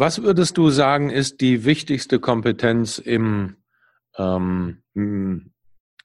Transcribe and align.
Was 0.00 0.22
würdest 0.22 0.56
du 0.56 0.70
sagen, 0.70 1.10
ist 1.10 1.42
die 1.42 1.66
wichtigste 1.66 2.20
Kompetenz 2.20 2.96
im, 2.96 3.56
ähm, 4.16 4.82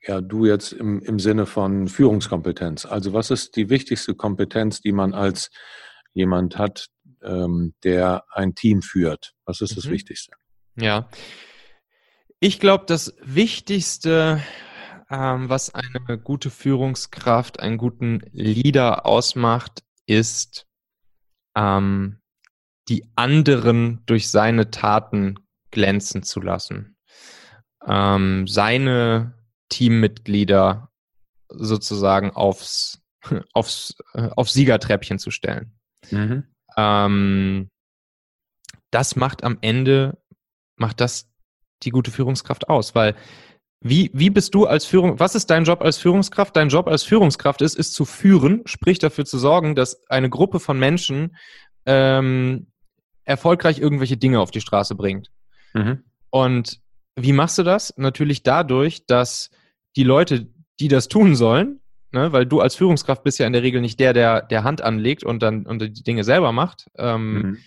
ja, 0.02 0.20
du 0.20 0.46
jetzt 0.46 0.74
im, 0.74 1.00
im 1.00 1.18
Sinne 1.18 1.46
von 1.46 1.88
Führungskompetenz? 1.88 2.86
Also 2.86 3.14
was 3.14 3.32
ist 3.32 3.56
die 3.56 3.70
wichtigste 3.70 4.14
Kompetenz, 4.14 4.82
die 4.82 4.92
man 4.92 5.14
als 5.14 5.50
jemand 6.12 6.58
hat, 6.58 6.88
ähm, 7.24 7.74
der 7.86 8.26
ein 8.32 8.54
Team 8.54 8.82
führt? 8.82 9.34
Was 9.46 9.62
ist 9.62 9.78
das 9.78 9.86
mhm. 9.86 9.92
Wichtigste? 9.92 10.34
Ja, 10.76 11.10
ich 12.42 12.60
glaube, 12.60 12.84
das 12.88 13.16
Wichtigste, 13.24 14.44
ähm, 15.10 15.48
was 15.48 15.74
eine 15.74 16.20
gute 16.20 16.50
Führungskraft, 16.50 17.62
einen 17.62 17.78
guten 17.78 18.24
Leader 18.34 19.06
ausmacht, 19.06 19.86
ist, 20.06 20.68
ähm, 21.56 22.20
die 22.88 23.06
anderen 23.16 24.04
durch 24.06 24.30
seine 24.30 24.72
Taten 24.72 25.40
glänzen 25.72 26.24
zu 26.24 26.42
lassen. 26.42 26.98
Ähm, 27.86 28.48
seine 28.48 29.34
Teammitglieder 29.70 30.90
sozusagen 31.50 32.32
aufs, 32.32 33.02
aufs, 33.54 33.96
äh, 34.14 34.30
aufs 34.36 34.54
Siegertreppchen 34.54 35.20
zu 35.20 35.32
stellen. 35.32 35.78
Mhm. 36.12 36.46
Ähm, 36.78 37.70
das 38.92 39.16
macht 39.16 39.44
am 39.44 39.58
Ende, 39.62 40.18
macht 40.78 41.02
das 41.02 41.30
die 41.84 41.90
gute 41.90 42.12
Führungskraft 42.12 42.70
aus, 42.70 42.96
weil 42.96 43.16
wie, 43.82 44.10
wie 44.14 44.30
bist 44.30 44.56
du 44.56 44.66
als 44.66 44.86
Führung, 44.86 45.20
was 45.20 45.36
ist 45.36 45.50
dein 45.50 45.66
Job 45.66 45.82
als 45.82 45.98
Führungskraft? 45.98 46.56
Dein 46.56 46.70
Job 46.70 46.88
als 46.88 47.04
Führungskraft 47.04 47.62
ist, 47.62 47.76
ist 47.76 47.94
zu 47.94 48.06
führen, 48.06 48.64
sprich 48.66 48.98
dafür 48.98 49.26
zu 49.26 49.38
sorgen, 49.38 49.76
dass 49.76 50.10
eine 50.10 50.30
Gruppe 50.30 50.60
von 50.60 50.80
Menschen 50.80 51.36
ähm, 51.86 52.68
erfolgreich 53.26 53.80
irgendwelche 53.80 54.18
Dinge 54.18 54.40
auf 54.40 54.52
die 54.52 54.62
Straße 54.62 54.96
bringt. 54.96 55.32
Mhm. 55.74 56.04
Und 56.30 56.80
wie 57.16 57.34
machst 57.34 57.58
du 57.58 57.64
das? 57.64 57.94
Natürlich 57.98 58.44
dadurch, 58.44 59.06
dass 59.06 59.50
die 59.96 60.04
Leute, 60.04 60.48
die 60.80 60.88
das 60.88 61.08
tun 61.08 61.36
sollen, 61.36 61.82
ne, 62.12 62.32
weil 62.32 62.46
du 62.46 62.62
als 62.62 62.76
Führungskraft 62.76 63.24
bist 63.24 63.40
ja 63.40 63.48
in 63.48 63.54
der 63.54 63.64
Regel 63.64 63.82
nicht 63.82 64.00
der, 64.00 64.14
der, 64.14 64.42
der 64.42 64.64
Hand 64.64 64.82
anlegt 64.82 65.24
und 65.24 65.42
dann 65.42 65.66
und 65.66 65.80
die 65.80 66.04
Dinge 66.04 66.24
selber 66.24 66.52
macht, 66.52 66.88
ähm, 66.98 67.34
mhm. 67.34 67.58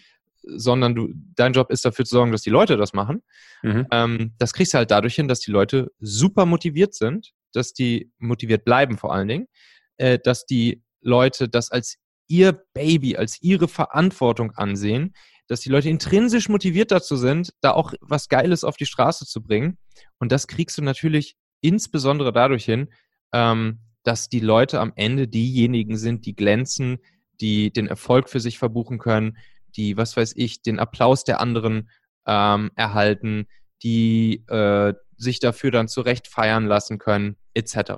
sondern 0.42 0.94
du, 0.94 1.12
dein 1.34 1.52
Job 1.52 1.70
ist 1.70 1.84
dafür 1.84 2.04
zu 2.04 2.16
sorgen, 2.16 2.32
dass 2.32 2.42
die 2.42 2.50
Leute 2.50 2.76
das 2.76 2.92
machen. 2.92 3.22
Mhm. 3.62 3.86
Ähm, 3.90 4.32
das 4.38 4.52
kriegst 4.52 4.74
du 4.74 4.78
halt 4.78 4.90
dadurch 4.90 5.14
hin, 5.14 5.28
dass 5.28 5.40
die 5.40 5.50
Leute 5.50 5.90
super 6.00 6.46
motiviert 6.46 6.94
sind, 6.94 7.32
dass 7.52 7.72
die 7.72 8.10
motiviert 8.18 8.64
bleiben 8.64 8.98
vor 8.98 9.12
allen 9.14 9.28
Dingen, 9.28 9.48
äh, 9.96 10.18
dass 10.22 10.46
die 10.46 10.82
Leute 11.00 11.48
das 11.48 11.70
als 11.70 11.96
ihr 12.28 12.52
Baby, 12.74 13.16
als 13.16 13.40
ihre 13.42 13.68
Verantwortung 13.68 14.52
ansehen, 14.52 15.14
dass 15.48 15.60
die 15.60 15.70
Leute 15.70 15.88
intrinsisch 15.88 16.48
motiviert 16.48 16.90
dazu 16.90 17.16
sind, 17.16 17.52
da 17.60 17.72
auch 17.72 17.94
was 18.00 18.28
Geiles 18.28 18.64
auf 18.64 18.76
die 18.76 18.86
Straße 18.86 19.26
zu 19.26 19.42
bringen. 19.42 19.78
Und 20.18 20.30
das 20.30 20.46
kriegst 20.46 20.78
du 20.78 20.82
natürlich 20.82 21.36
insbesondere 21.60 22.32
dadurch 22.32 22.64
hin, 22.64 22.88
ähm, 23.32 23.80
dass 24.04 24.28
die 24.28 24.40
Leute 24.40 24.80
am 24.80 24.92
Ende 24.94 25.26
diejenigen 25.26 25.96
sind, 25.96 26.26
die 26.26 26.36
glänzen, 26.36 26.98
die 27.40 27.72
den 27.72 27.88
Erfolg 27.88 28.28
für 28.28 28.40
sich 28.40 28.58
verbuchen 28.58 28.98
können, 28.98 29.36
die, 29.76 29.96
was 29.96 30.16
weiß 30.16 30.34
ich, 30.36 30.62
den 30.62 30.78
Applaus 30.78 31.24
der 31.24 31.40
anderen 31.40 31.90
ähm, 32.26 32.70
erhalten, 32.74 33.46
die 33.82 34.44
äh, 34.48 34.94
sich 35.16 35.40
dafür 35.40 35.70
dann 35.70 35.88
zurecht 35.88 36.28
feiern 36.28 36.66
lassen 36.66 36.98
können, 36.98 37.36
etc. 37.54 37.92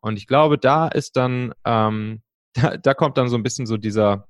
Und 0.00 0.16
ich 0.16 0.26
glaube, 0.26 0.58
da 0.58 0.88
ist 0.88 1.16
dann, 1.16 1.52
ähm, 1.64 2.22
da, 2.54 2.76
da 2.76 2.94
kommt 2.94 3.16
dann 3.18 3.28
so 3.28 3.36
ein 3.36 3.42
bisschen 3.42 3.66
so 3.66 3.76
dieser, 3.76 4.28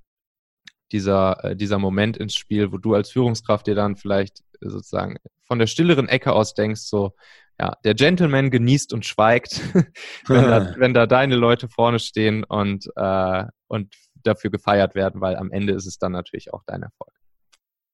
dieser, 0.92 1.44
äh, 1.44 1.56
dieser 1.56 1.78
Moment 1.78 2.16
ins 2.16 2.34
Spiel, 2.34 2.72
wo 2.72 2.78
du 2.78 2.94
als 2.94 3.10
Führungskraft 3.10 3.66
dir 3.66 3.74
dann 3.74 3.96
vielleicht 3.96 4.42
sozusagen 4.60 5.16
von 5.44 5.58
der 5.58 5.66
stilleren 5.66 6.08
Ecke 6.08 6.32
aus 6.32 6.54
denkst, 6.54 6.82
so, 6.82 7.14
ja, 7.60 7.75
der 7.84 7.94
Gentleman 7.94 8.50
genießt 8.50 8.92
und 8.92 9.04
schweigt, 9.04 9.60
wenn, 10.26 10.44
da, 10.44 10.75
wenn, 10.78 10.94
da, 10.94 11.06
deine 11.06 11.36
Leute 11.36 11.69
vorne 11.69 11.98
stehen 11.98 12.44
und, 12.44 12.88
äh, 12.97 13.44
und 13.69 13.94
dafür 14.22 14.50
gefeiert 14.50 14.94
werden, 14.94 15.20
weil 15.20 15.36
am 15.36 15.50
Ende 15.50 15.72
ist 15.72 15.86
es 15.86 15.98
dann 15.98 16.12
natürlich 16.12 16.52
auch 16.52 16.62
dein 16.66 16.82
Erfolg. 16.82 17.12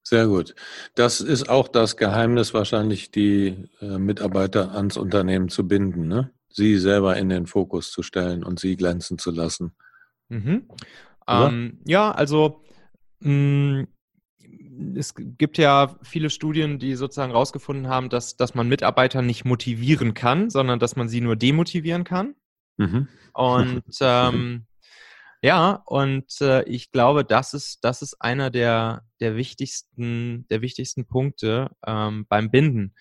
Sehr 0.03 0.26
gut. 0.26 0.54
Das 0.94 1.20
ist 1.20 1.50
auch 1.50 1.69
das 1.69 1.97
Geheimnis, 1.97 2.54
wahrscheinlich 2.54 3.10
die 3.10 3.69
äh, 3.81 3.98
Mitarbeiter 3.98 4.75
ans 4.75 4.97
Unternehmen 4.97 5.48
zu 5.48 5.69
binden, 5.69 6.08
ne? 6.08 6.31
sie 6.48 6.78
selber 6.78 7.16
in 7.16 7.28
den 7.28 7.47
Fokus 7.47 7.91
zu 7.91 8.03
stellen 8.03 8.42
und 8.42 8.58
sie 8.58 8.76
glänzen 8.76 9.19
zu 9.19 9.31
lassen. 9.31 9.75
Mhm. 10.28 10.69
Ähm, 11.28 11.78
ja, 11.84 12.10
also 12.10 12.62
es 13.21 15.15
gibt 15.17 15.59
ja 15.59 15.97
viele 16.03 16.31
Studien, 16.31 16.79
die 16.79 16.95
sozusagen 16.95 17.33
herausgefunden 17.33 17.89
haben, 17.89 18.09
dass, 18.09 18.37
dass 18.37 18.55
man 18.55 18.69
Mitarbeiter 18.69 19.23
nicht 19.23 19.45
motivieren 19.45 20.15
kann, 20.15 20.51
sondern 20.51 20.79
dass 20.79 20.97
man 20.97 21.09
sie 21.09 21.21
nur 21.21 21.37
demotivieren 21.37 22.05
kann. 22.05 22.34
Mhm. 22.77 23.09
Und 23.33 23.83
ähm, 24.01 24.67
ja, 25.43 25.83
und 25.87 26.41
äh, 26.41 26.62
ich 26.65 26.91
glaube, 26.91 27.25
das 27.25 27.55
ist, 27.55 27.84
das 27.84 28.03
ist 28.03 28.21
einer 28.21 28.51
der, 28.51 29.03
der 29.21 29.37
wichtigsten, 29.37 30.47
der 30.49 30.62
wichtigsten 30.62 31.06
Punkte 31.06 31.71
ähm, 31.87 32.27
beim 32.29 32.50
Binden. 32.50 32.95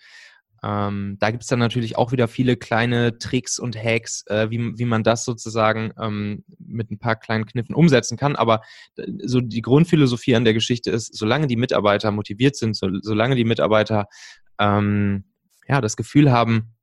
Ähm, 0.62 1.16
da 1.20 1.30
gibt 1.30 1.42
es 1.44 1.48
dann 1.48 1.58
natürlich 1.58 1.96
auch 1.96 2.12
wieder 2.12 2.28
viele 2.28 2.56
kleine 2.56 3.18
Tricks 3.18 3.58
und 3.58 3.76
Hacks, 3.76 4.24
äh, 4.26 4.50
wie, 4.50 4.78
wie 4.78 4.84
man 4.84 5.04
das 5.04 5.24
sozusagen 5.24 5.92
ähm, 6.00 6.44
mit 6.58 6.90
ein 6.90 6.98
paar 6.98 7.16
kleinen 7.16 7.46
Kniffen 7.46 7.74
umsetzen 7.74 8.16
kann. 8.16 8.36
Aber 8.36 8.62
äh, 8.96 9.06
so 9.24 9.40
die 9.40 9.62
Grundphilosophie 9.62 10.34
an 10.34 10.44
der 10.44 10.54
Geschichte 10.54 10.90
ist, 10.90 11.16
solange 11.16 11.46
die 11.46 11.56
Mitarbeiter 11.56 12.10
motiviert 12.10 12.56
sind, 12.56 12.76
so, 12.76 12.88
solange 13.02 13.36
die 13.36 13.44
Mitarbeiter 13.44 14.06
ähm, 14.58 15.24
ja, 15.68 15.80
das 15.80 15.96
Gefühl 15.96 16.32
haben, 16.32 16.74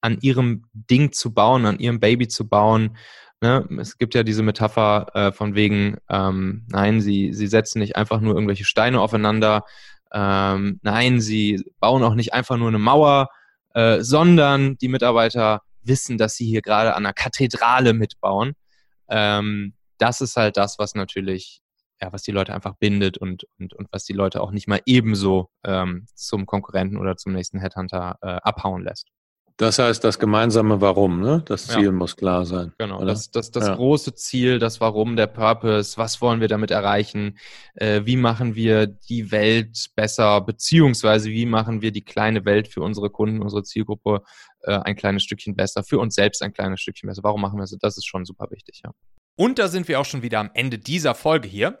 an 0.00 0.18
ihrem 0.20 0.64
Ding 0.72 1.10
zu 1.12 1.34
bauen, 1.34 1.66
an 1.66 1.80
ihrem 1.80 1.98
Baby 1.98 2.28
zu 2.28 2.48
bauen, 2.48 2.96
Ne? 3.40 3.68
Es 3.80 3.98
gibt 3.98 4.14
ja 4.14 4.24
diese 4.24 4.42
Metapher 4.42 5.06
äh, 5.14 5.32
von 5.32 5.54
wegen, 5.54 5.98
ähm, 6.08 6.66
nein, 6.68 7.00
sie, 7.00 7.32
sie 7.32 7.46
setzen 7.46 7.78
nicht 7.78 7.94
einfach 7.94 8.20
nur 8.20 8.34
irgendwelche 8.34 8.64
Steine 8.64 9.00
aufeinander, 9.00 9.64
ähm, 10.12 10.80
nein, 10.82 11.20
sie 11.20 11.64
bauen 11.80 12.02
auch 12.02 12.14
nicht 12.14 12.32
einfach 12.32 12.56
nur 12.56 12.68
eine 12.68 12.78
Mauer, 12.78 13.28
äh, 13.74 14.00
sondern 14.00 14.76
die 14.78 14.88
Mitarbeiter 14.88 15.62
wissen, 15.82 16.18
dass 16.18 16.36
sie 16.36 16.46
hier 16.46 16.62
gerade 16.62 16.94
an 16.94 17.04
einer 17.04 17.12
Kathedrale 17.12 17.92
mitbauen. 17.92 18.54
Ähm, 19.08 19.74
das 19.98 20.20
ist 20.20 20.36
halt 20.36 20.56
das, 20.56 20.78
was 20.78 20.94
natürlich, 20.94 21.60
ja, 22.00 22.12
was 22.12 22.22
die 22.22 22.32
Leute 22.32 22.54
einfach 22.54 22.74
bindet 22.76 23.18
und, 23.18 23.44
und, 23.58 23.74
und 23.74 23.88
was 23.90 24.04
die 24.04 24.12
Leute 24.12 24.40
auch 24.40 24.50
nicht 24.50 24.68
mal 24.68 24.80
ebenso 24.86 25.50
ähm, 25.64 26.06
zum 26.14 26.46
Konkurrenten 26.46 26.96
oder 26.96 27.16
zum 27.16 27.32
nächsten 27.32 27.58
Headhunter 27.58 28.18
äh, 28.22 28.26
abhauen 28.26 28.82
lässt. 28.82 29.08
Das 29.58 29.80
heißt, 29.80 30.04
das 30.04 30.20
gemeinsame 30.20 30.80
Warum, 30.80 31.20
ne? 31.20 31.42
Das 31.44 31.66
Ziel 31.66 31.86
ja. 31.86 31.92
muss 31.92 32.16
klar 32.16 32.46
sein. 32.46 32.72
Genau, 32.78 32.98
oder? 32.98 33.06
das, 33.06 33.32
das, 33.32 33.50
das 33.50 33.66
ja. 33.66 33.74
große 33.74 34.14
Ziel, 34.14 34.60
das 34.60 34.80
Warum, 34.80 35.16
der 35.16 35.26
Purpose, 35.26 35.98
was 35.98 36.20
wollen 36.20 36.40
wir 36.40 36.46
damit 36.46 36.70
erreichen, 36.70 37.36
äh, 37.74 38.02
wie 38.04 38.16
machen 38.16 38.54
wir 38.54 38.86
die 38.86 39.32
Welt 39.32 39.90
besser, 39.96 40.40
beziehungsweise 40.42 41.30
wie 41.30 41.44
machen 41.44 41.82
wir 41.82 41.90
die 41.90 42.04
kleine 42.04 42.44
Welt 42.44 42.68
für 42.68 42.82
unsere 42.82 43.10
Kunden, 43.10 43.42
unsere 43.42 43.64
Zielgruppe 43.64 44.22
äh, 44.60 44.78
ein 44.78 44.94
kleines 44.94 45.24
Stückchen 45.24 45.56
besser, 45.56 45.82
für 45.82 45.98
uns 45.98 46.14
selbst 46.14 46.40
ein 46.40 46.52
kleines 46.52 46.80
Stückchen 46.80 47.08
besser. 47.08 47.24
Warum 47.24 47.40
machen 47.40 47.58
wir 47.58 47.62
das? 47.62 47.76
Das 47.80 47.96
ist 47.96 48.06
schon 48.06 48.24
super 48.24 48.46
wichtig, 48.52 48.82
ja. 48.84 48.92
Und 49.34 49.58
da 49.58 49.66
sind 49.66 49.88
wir 49.88 49.98
auch 49.98 50.04
schon 50.04 50.22
wieder 50.22 50.38
am 50.38 50.50
Ende 50.54 50.78
dieser 50.78 51.16
Folge 51.16 51.48
hier. 51.48 51.80